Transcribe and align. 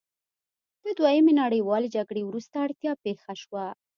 د 0.83 0.85
دویمې 0.99 1.33
نړیوالې 1.41 1.87
جګړې 1.95 2.21
وروسته 2.25 2.55
اړتیا 2.65 2.91
پیښه 3.03 3.33
شوه. 3.41 3.65